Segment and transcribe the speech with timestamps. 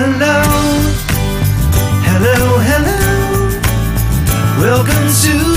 [0.00, 0.40] hello,
[2.08, 3.00] hello, hello.
[4.58, 5.49] Welcome to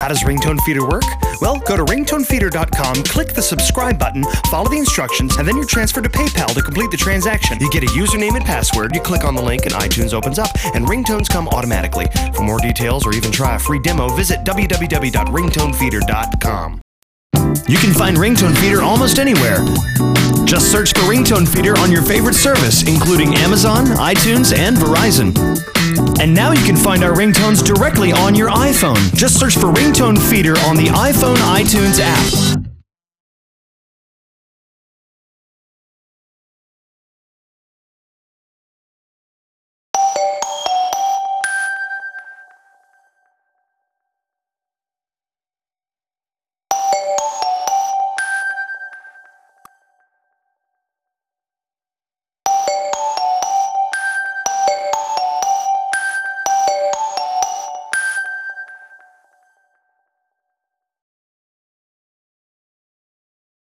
[0.00, 1.04] How does Ringtone Feeder work?
[1.40, 6.04] Well, go to ringtonefeeder.com, click the subscribe button, follow the instructions, and then you're transferred
[6.04, 7.58] to PayPal to complete the transaction.
[7.60, 10.50] You get a username and password, you click on the link, and iTunes opens up,
[10.74, 12.08] and ringtones come automatically.
[12.34, 16.82] For more details or even try a free demo, visit www.ringtonefeeder.com.
[17.66, 19.64] You can find Ringtone Feeder almost anywhere.
[20.44, 25.34] Just search for Ringtone Feeder on your favorite service, including Amazon, iTunes, and Verizon.
[26.20, 29.14] And now you can find our ringtones directly on your iPhone.
[29.14, 32.45] Just search for Ringtone Feeder on the iPhone iTunes app.